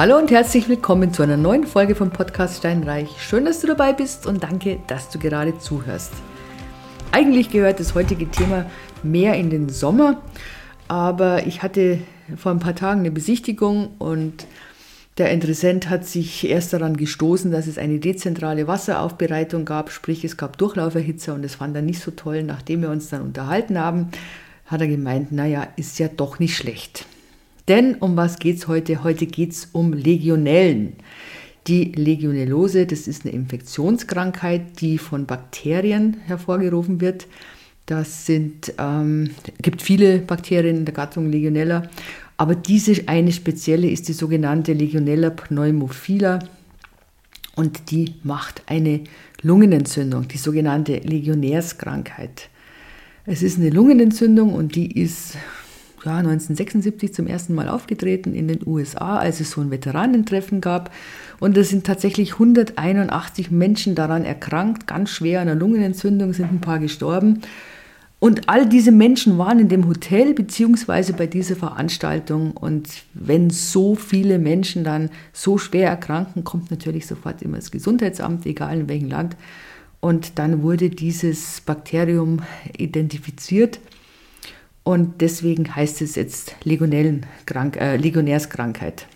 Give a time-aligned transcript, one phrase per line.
[0.00, 3.10] Hallo und herzlich willkommen zu einer neuen Folge vom Podcast Steinreich.
[3.18, 6.14] Schön, dass du dabei bist und danke, dass du gerade zuhörst.
[7.12, 8.64] Eigentlich gehört das heutige Thema
[9.02, 10.22] mehr in den Sommer,
[10.88, 11.98] aber ich hatte
[12.38, 14.46] vor ein paar Tagen eine Besichtigung und
[15.18, 20.38] der Interessent hat sich erst daran gestoßen, dass es eine dezentrale Wasseraufbereitung gab, sprich es
[20.38, 22.42] gab Durchlauferhitzer und das fand er nicht so toll.
[22.42, 24.08] Nachdem wir uns dann unterhalten haben,
[24.64, 27.04] hat er gemeint, naja, ist ja doch nicht schlecht.
[27.70, 29.04] Denn um was geht es heute?
[29.04, 30.94] Heute geht es um Legionellen.
[31.68, 37.28] Die Legionellose, das ist eine Infektionskrankheit, die von Bakterien hervorgerufen wird.
[37.86, 39.30] Das sind, ähm,
[39.62, 41.84] gibt viele Bakterien in der Gattung Legionella,
[42.36, 46.40] aber diese eine spezielle ist die sogenannte Legionella pneumophila
[47.54, 49.04] und die macht eine
[49.42, 52.48] Lungenentzündung, die sogenannte Legionärskrankheit.
[53.26, 55.36] Es ist eine Lungenentzündung und die ist
[56.04, 60.90] ja, 1976 zum ersten Mal aufgetreten in den USA, als es so ein Veteranentreffen gab.
[61.38, 66.60] Und es sind tatsächlich 181 Menschen daran erkrankt, ganz schwer an einer Lungenentzündung, sind ein
[66.60, 67.40] paar gestorben.
[68.20, 72.52] Und all diese Menschen waren in dem Hotel beziehungsweise bei dieser Veranstaltung.
[72.52, 78.44] Und wenn so viele Menschen dann so schwer erkranken, kommt natürlich sofort immer das Gesundheitsamt,
[78.44, 79.36] egal in welchem Land.
[80.00, 82.40] Und dann wurde dieses Bakterium
[82.76, 83.80] identifiziert
[84.90, 89.06] und deswegen heißt es jetzt Legionellenkrank äh, Legionärskrankheit.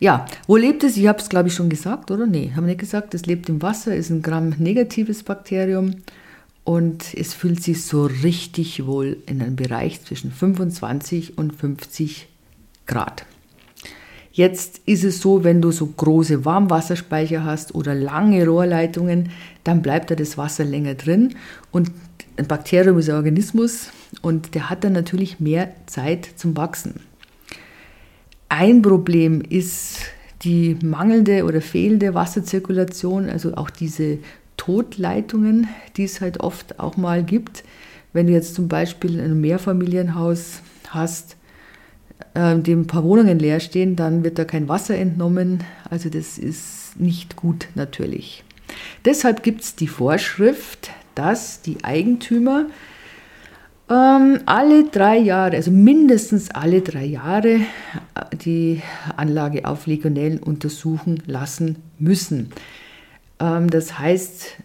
[0.00, 0.96] Ja, wo lebt es?
[0.96, 2.26] Ich habe es, glaube ich, schon gesagt, oder?
[2.26, 3.14] Nee, haben wir nicht gesagt.
[3.14, 5.94] Es lebt im Wasser, ist ein Gramm-negatives Bakterium
[6.64, 12.28] und es fühlt sich so richtig wohl in einem Bereich zwischen 25 und 50
[12.86, 13.24] Grad.
[14.32, 19.30] Jetzt ist es so, wenn du so große Warmwasserspeicher hast oder lange Rohrleitungen,
[19.62, 21.34] dann bleibt da das Wasser länger drin
[21.70, 21.90] und
[22.36, 23.90] ein Bakterium ist ein Organismus
[24.22, 27.00] und der hat dann natürlich mehr Zeit zum Wachsen.
[28.48, 30.00] Ein Problem ist
[30.42, 34.18] die mangelnde oder fehlende Wasserzirkulation, also auch diese
[34.56, 37.64] Totleitungen, die es halt oft auch mal gibt.
[38.12, 41.36] Wenn du jetzt zum Beispiel ein Mehrfamilienhaus hast,
[42.34, 45.64] äh, dem ein paar Wohnungen leer stehen, dann wird da kein Wasser entnommen.
[45.88, 48.44] Also das ist nicht gut natürlich.
[49.04, 52.66] Deshalb gibt es die Vorschrift, dass die Eigentümer
[53.90, 57.60] ähm, alle drei Jahre, also mindestens alle drei Jahre,
[58.14, 58.82] äh, die
[59.16, 62.50] Anlage auf Legionellen untersuchen lassen müssen.
[63.38, 64.56] Ähm, das heißt,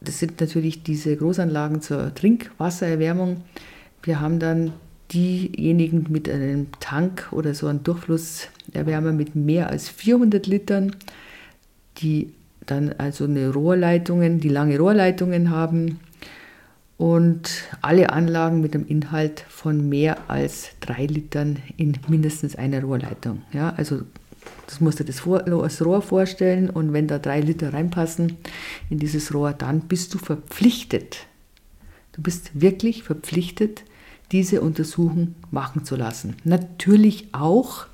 [0.00, 3.42] das sind natürlich diese Großanlagen zur Trinkwassererwärmung.
[4.02, 4.72] Wir haben dann
[5.12, 10.96] diejenigen mit einem Tank oder so einem Durchflusserwärmer mit mehr als 400 Litern,
[11.98, 12.32] die
[12.66, 16.00] dann also eine Rohrleitungen, die lange Rohrleitungen haben
[16.98, 23.42] und alle Anlagen mit einem Inhalt von mehr als drei Litern in mindestens einer Rohrleitung.
[23.52, 24.02] Ja, also
[24.66, 28.36] das musst du das, das Rohr vorstellen und wenn da drei Liter reinpassen
[28.90, 31.26] in dieses Rohr, dann bist du verpflichtet.
[32.12, 33.84] Du bist wirklich verpflichtet,
[34.32, 36.36] diese Untersuchung machen zu lassen.
[36.44, 37.86] Natürlich auch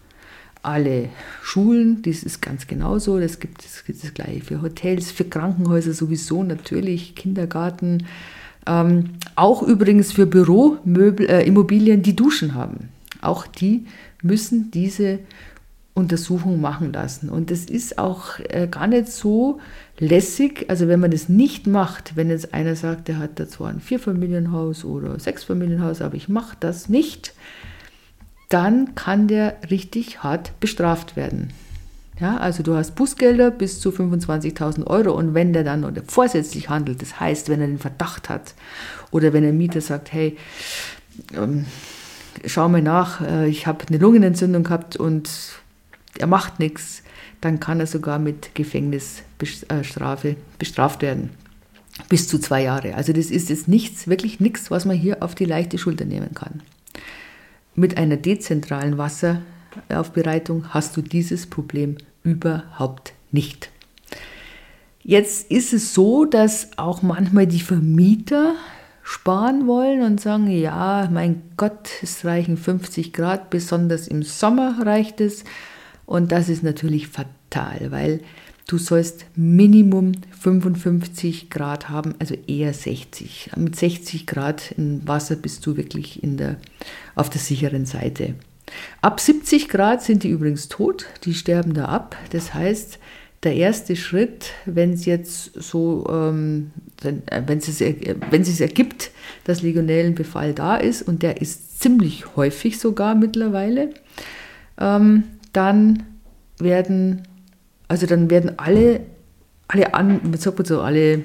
[0.63, 1.09] alle
[1.43, 3.19] Schulen, das ist ganz genauso.
[3.19, 8.07] Das gibt es das gleiche für Hotels, für Krankenhäuser sowieso natürlich, Kindergarten.
[8.67, 12.91] Ähm, auch übrigens für Büroimmobilien, äh, die Duschen haben.
[13.21, 13.87] Auch die
[14.23, 15.19] müssen diese
[15.95, 17.29] Untersuchung machen lassen.
[17.29, 19.61] Und das ist auch äh, gar nicht so
[19.99, 20.67] lässig.
[20.69, 23.81] Also wenn man das nicht macht, wenn jetzt einer sagt, der hat da zwar ein
[23.81, 27.35] Vierfamilienhaus oder Sechsfamilienhaus, aber ich mache das nicht,
[28.53, 31.53] dann kann der richtig hart bestraft werden.
[32.21, 36.69] Ja, also du hast Bußgelder bis zu 25.000 Euro und wenn der dann oder vorsätzlich
[36.69, 38.55] handelt, das heißt, wenn er den Verdacht hat
[39.11, 40.37] oder wenn ein Mieter sagt, hey,
[41.35, 41.65] ähm,
[42.47, 45.31] schau mal nach, äh, ich habe eine Lungenentzündung gehabt und
[46.19, 47.03] er macht nichts,
[47.41, 51.31] dann kann er sogar mit Gefängnisstrafe bestraft werden.
[52.09, 52.95] Bis zu zwei Jahre.
[52.95, 56.35] Also das ist jetzt nichts, wirklich nichts, was man hier auf die leichte Schulter nehmen
[56.35, 56.63] kann.
[57.75, 63.71] Mit einer dezentralen Wasseraufbereitung hast du dieses Problem überhaupt nicht.
[65.03, 68.55] Jetzt ist es so, dass auch manchmal die Vermieter
[69.03, 75.21] sparen wollen und sagen, ja, mein Gott, es reichen 50 Grad, besonders im Sommer reicht
[75.21, 75.45] es.
[76.07, 78.21] Und das ist natürlich fatal, weil
[78.67, 83.51] du sollst Minimum 55 Grad haben, also eher 60.
[83.57, 86.57] Mit 60 Grad im Wasser bist du wirklich in der,
[87.15, 88.35] auf der sicheren Seite.
[89.01, 92.17] Ab 70 Grad sind die übrigens tot, die sterben da ab.
[92.31, 92.99] Das heißt,
[93.43, 96.71] der erste Schritt, wenn es jetzt so, ähm,
[97.01, 99.11] wenn, äh, es, wenn es ergibt,
[99.45, 103.91] dass Legionellenbefall da ist, und der ist ziemlich häufig sogar mittlerweile,
[104.79, 106.05] ähm, dann
[106.59, 107.27] werden,
[107.93, 109.01] also dann werden alle,
[109.69, 111.25] alle an, sagt man so, alle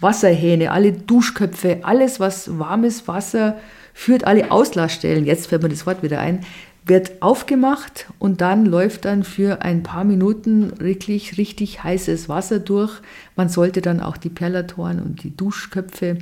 [0.00, 3.58] Wasserhähne, alle Duschköpfe, alles, was warmes Wasser
[3.92, 6.46] führt, alle Auslassstellen, jetzt fällt mir das Wort wieder ein,
[6.86, 13.02] wird aufgemacht und dann läuft dann für ein paar Minuten wirklich richtig heißes Wasser durch.
[13.36, 16.20] Man sollte dann auch die Perlatoren und die Duschköpfe,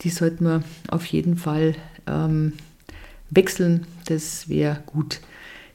[0.00, 1.74] die sollte man auf jeden Fall
[2.06, 2.54] ähm,
[3.28, 3.86] wechseln.
[4.06, 5.20] Das wäre gut.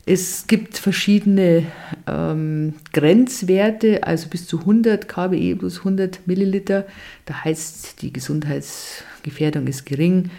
[0.05, 1.63] Es gibt verschiedene
[2.07, 6.85] ähm, Grenzwerte, also bis zu 100 kBE plus 100 Milliliter.
[7.25, 10.31] Da heißt, die Gesundheitsgefährdung ist gering.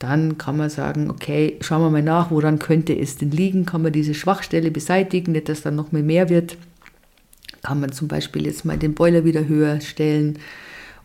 [0.00, 3.64] Dann kann man sagen, okay, schauen wir mal nach, woran könnte es denn liegen?
[3.64, 6.56] Kann man diese Schwachstelle beseitigen, nicht dass dann noch mehr mehr wird?
[7.62, 10.40] Kann man zum Beispiel jetzt mal den Boiler wieder höher stellen?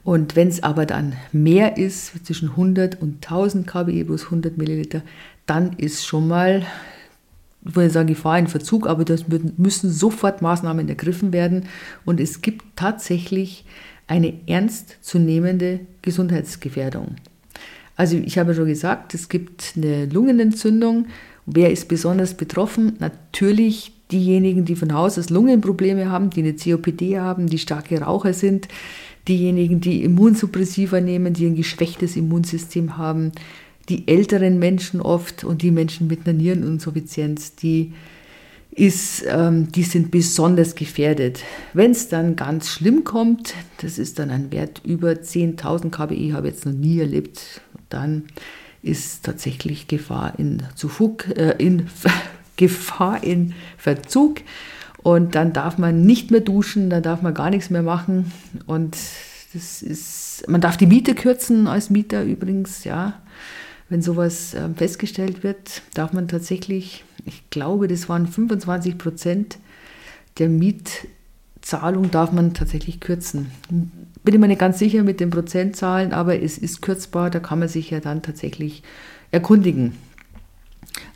[0.04, 5.04] Und wenn es aber dann mehr ist, zwischen 100 und 1000 kBE plus 100 Milliliter,
[5.46, 6.66] dann ist schon mal
[7.70, 9.26] ich würde sagen, Gefahr in Verzug, aber das
[9.58, 11.66] müssen sofort Maßnahmen ergriffen werden.
[12.04, 13.64] Und es gibt tatsächlich
[14.08, 17.16] eine ernstzunehmende Gesundheitsgefährdung.
[17.96, 21.08] Also ich habe schon gesagt, es gibt eine Lungenentzündung.
[21.46, 22.94] Wer ist besonders betroffen?
[23.00, 28.34] Natürlich diejenigen, die von Haus aus Lungenprobleme haben, die eine COPD haben, die starke Raucher
[28.34, 28.68] sind,
[29.28, 33.32] diejenigen, die Immunsuppressiva nehmen, die ein geschwächtes Immunsystem haben,
[33.90, 37.94] die älteren Menschen oft und die Menschen mit einer Niereninsuffizienz, die,
[38.72, 41.44] ist, ähm, die sind besonders gefährdet.
[41.74, 46.48] Wenn es dann ganz schlimm kommt, das ist dann ein Wert über 10.000 kBI, habe
[46.48, 48.26] ich jetzt noch nie erlebt, dann
[48.82, 51.88] ist tatsächlich Gefahr in Zufug, äh, in
[52.56, 54.42] Gefahr in Verzug.
[55.02, 58.32] Und dann darf man nicht mehr duschen, dann darf man gar nichts mehr machen.
[58.66, 58.98] Und
[59.54, 63.20] das ist, man darf die Miete kürzen als Mieter übrigens, ja.
[63.90, 69.58] Wenn sowas ähm, festgestellt wird, darf man tatsächlich, ich glaube, das waren 25 Prozent
[70.40, 73.52] der Mietzahlung darf man tatsächlich kürzen.
[73.70, 77.60] Bin ich mir nicht ganz sicher mit den Prozentzahlen, aber es ist kürzbar, da kann
[77.60, 78.84] man sich ja dann tatsächlich
[79.32, 79.96] erkundigen.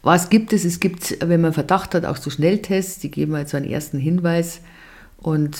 [0.01, 0.65] Was gibt es?
[0.65, 4.61] Es gibt, wenn man Verdacht hat, auch so Schnelltests, die geben also einen ersten Hinweis
[5.17, 5.57] und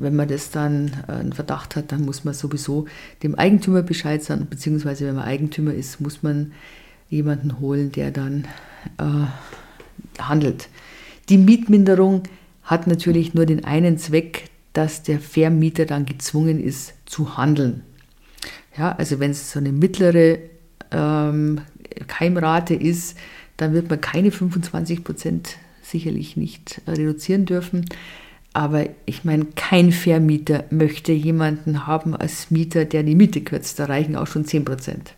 [0.00, 2.86] wenn man das dann äh, einen Verdacht hat, dann muss man sowieso
[3.22, 6.52] dem Eigentümer Bescheid sagen, beziehungsweise wenn man Eigentümer ist, muss man
[7.08, 8.46] jemanden holen, der dann
[8.98, 10.68] äh, handelt.
[11.28, 12.22] Die Mietminderung
[12.62, 17.82] hat natürlich nur den einen Zweck, dass der Vermieter dann gezwungen ist zu handeln.
[18.76, 20.38] Ja, also wenn es so eine mittlere
[20.92, 21.62] ähm,
[22.06, 23.16] Keimrate ist,
[23.56, 27.86] dann wird man keine 25 Prozent sicherlich nicht reduzieren dürfen.
[28.58, 33.78] Aber ich meine, kein Vermieter möchte jemanden haben als Mieter, der die Miete kürzt.
[33.78, 35.14] Da reichen auch schon 10 Prozent.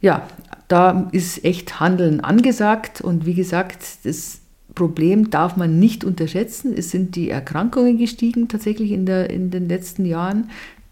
[0.00, 0.26] Ja,
[0.68, 3.02] da ist echt Handeln angesagt.
[3.02, 4.40] Und wie gesagt, das
[4.74, 6.72] Problem darf man nicht unterschätzen.
[6.74, 10.48] Es sind die Erkrankungen gestiegen tatsächlich in, der, in den letzten Jahren.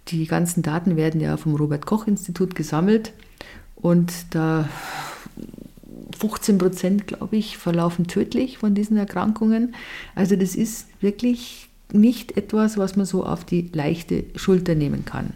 [0.08, 3.14] Die ganzen Daten werden ja vom Robert Koch Institut gesammelt.
[3.74, 4.68] Und da
[6.16, 9.74] 15 Prozent, glaube ich, verlaufen tödlich von diesen Erkrankungen.
[10.14, 15.32] Also das ist wirklich nicht etwas, was man so auf die leichte Schulter nehmen kann.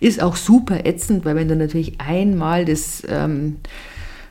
[0.00, 3.56] Ist auch super ätzend, weil wenn du natürlich einmal das ähm,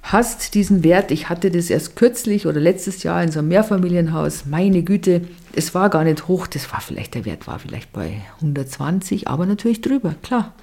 [0.04, 4.46] hast, diesen Wert, ich hatte das erst kürzlich oder letztes Jahr in so einem Mehrfamilienhaus,
[4.46, 5.22] meine Güte,
[5.54, 9.46] es war gar nicht hoch, das war vielleicht, der Wert war vielleicht bei 120, aber
[9.46, 10.54] natürlich drüber, klar.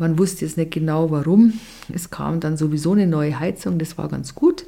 [0.00, 1.54] Man wusste jetzt nicht genau warum.
[1.92, 4.64] Es kam dann sowieso eine neue Heizung, das war ganz gut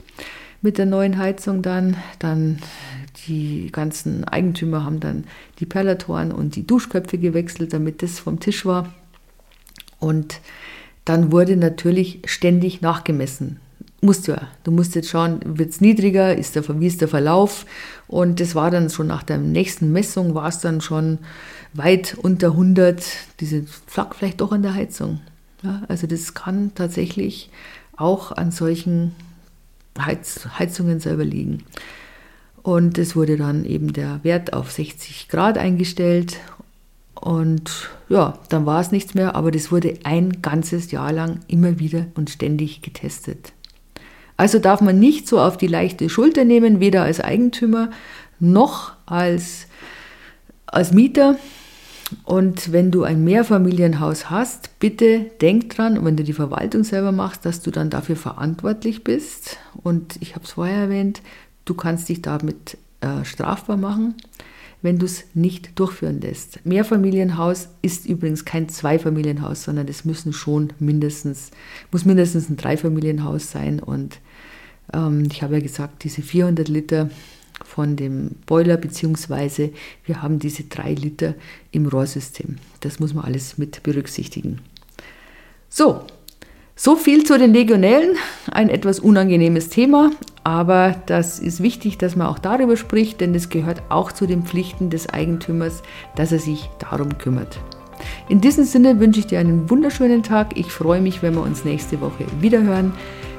[0.62, 1.96] mit der neuen Heizung dann.
[2.18, 2.58] Dann
[3.26, 5.24] die ganzen Eigentümer haben dann
[5.58, 8.92] die Perlatoren und die Duschköpfe gewechselt, damit das vom Tisch war.
[9.98, 10.40] Und
[11.04, 13.60] dann wurde natürlich ständig nachgemessen.
[14.02, 17.66] Musst ja, du musst jetzt schauen, wird es niedriger, ist der, wie ist der Verlauf?
[18.06, 21.18] Und das war dann schon nach der nächsten Messung, war es dann schon
[21.74, 23.04] weit unter 100,
[23.40, 25.20] diese Flak vielleicht doch an der Heizung.
[25.62, 27.50] Ja, also das kann tatsächlich
[27.94, 29.14] auch an solchen
[30.06, 31.64] Heiz Heizungen selber liegen.
[32.62, 36.38] Und es wurde dann eben der Wert auf 60 Grad eingestellt.
[37.14, 41.78] Und ja, dann war es nichts mehr, aber das wurde ein ganzes Jahr lang immer
[41.78, 43.52] wieder und ständig getestet.
[44.36, 47.90] Also darf man nicht so auf die leichte Schulter nehmen, weder als Eigentümer
[48.38, 49.66] noch als,
[50.66, 51.36] als Mieter.
[52.24, 57.44] Und wenn du ein Mehrfamilienhaus hast, bitte denk dran, wenn du die Verwaltung selber machst,
[57.44, 59.58] dass du dann dafür verantwortlich bist.
[59.82, 61.22] Und ich habe es vorher erwähnt,
[61.64, 64.14] du kannst dich damit äh, strafbar machen,
[64.82, 66.64] wenn du es nicht durchführen lässt.
[66.64, 71.50] Mehrfamilienhaus ist übrigens kein Zweifamilienhaus, sondern es müssen schon mindestens,
[71.92, 73.78] muss mindestens ein Dreifamilienhaus sein.
[73.80, 74.18] Und
[74.92, 77.10] ähm, ich habe ja gesagt, diese 400 Liter
[77.64, 79.70] von dem Boiler, beziehungsweise
[80.04, 81.34] wir haben diese drei Liter
[81.70, 82.56] im Rohrsystem.
[82.80, 84.60] Das muss man alles mit berücksichtigen.
[85.68, 86.00] So,
[86.74, 88.16] so viel zu den Legionellen.
[88.50, 90.10] Ein etwas unangenehmes Thema,
[90.44, 94.44] aber das ist wichtig, dass man auch darüber spricht, denn es gehört auch zu den
[94.44, 95.82] Pflichten des Eigentümers,
[96.16, 97.60] dass er sich darum kümmert.
[98.28, 100.56] In diesem Sinne wünsche ich dir einen wunderschönen Tag.
[100.56, 102.92] Ich freue mich, wenn wir uns nächste Woche wiederhören.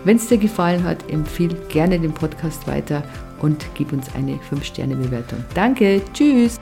[0.04, 3.04] Wenn es dir gefallen hat, empfehle gerne den Podcast weiter
[3.42, 5.44] und gib uns eine 5-Sterne-Bewertung.
[5.54, 6.58] Danke, tschüss!